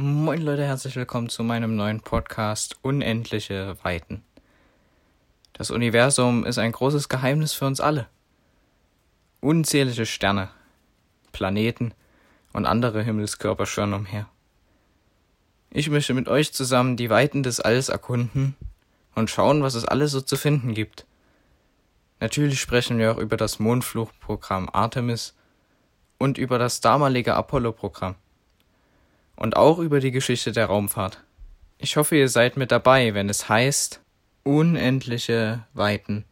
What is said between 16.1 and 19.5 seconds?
mit euch zusammen die Weiten des Alls erkunden und